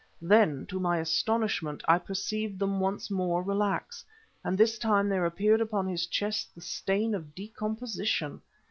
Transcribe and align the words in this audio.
Then, 0.23 0.65
to 0.65 0.79
my 0.79 0.97
astonishment, 0.97 1.83
I 1.87 1.99
perceived 1.99 2.57
them 2.57 2.79
once 2.79 3.11
more 3.11 3.43
relax, 3.43 4.03
and 4.43 4.57
this 4.57 4.79
time 4.79 5.07
there 5.09 5.27
appeared 5.27 5.61
upon 5.61 5.87
his 5.87 6.07
chest 6.07 6.55
the 6.55 6.61
stain 6.61 7.13
of 7.13 7.35
decomposition. 7.35 8.41